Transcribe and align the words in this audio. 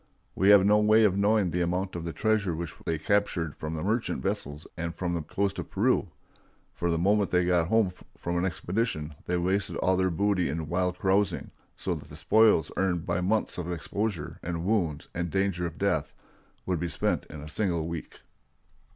We 0.33 0.49
have 0.49 0.65
no 0.65 0.79
way 0.79 1.03
of 1.03 1.15
knowing 1.15 1.51
the 1.51 1.61
amount 1.61 1.93
of 1.95 2.05
the 2.05 2.11
treasure 2.11 2.55
which 2.55 2.73
they 2.87 2.97
captured 2.97 3.55
from 3.55 3.75
the 3.75 3.83
merchant 3.83 4.23
vessels 4.23 4.65
and 4.75 4.95
from 4.95 5.13
the 5.13 5.21
coast 5.21 5.59
of 5.59 5.69
Peru; 5.69 6.09
for 6.73 6.89
the 6.89 6.97
moment 6.97 7.29
they 7.29 7.45
got 7.45 7.67
home 7.67 7.91
from 8.17 8.35
an 8.35 8.43
expedition 8.43 9.13
they 9.27 9.37
wasted 9.37 9.75
all 9.75 9.95
their 9.97 10.09
booty 10.09 10.49
in 10.49 10.67
wild 10.67 10.97
carousing, 10.97 11.51
so 11.75 11.93
that 11.93 12.09
the 12.09 12.15
spoils 12.15 12.71
earned 12.77 13.05
by 13.05 13.21
months 13.21 13.59
of 13.59 13.71
exposure, 13.71 14.39
and 14.41 14.65
wounds, 14.65 15.07
and 15.13 15.29
danger 15.29 15.67
of 15.67 15.77
death, 15.77 16.15
would 16.65 16.79
be 16.79 16.89
spent 16.89 17.27
in 17.27 17.39
a 17.39 17.47
single 17.47 17.87
week. 17.87 18.21